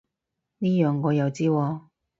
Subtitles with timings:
[0.57, 1.81] 呢樣我又知喎